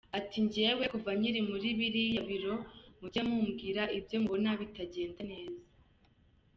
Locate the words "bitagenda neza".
4.61-5.63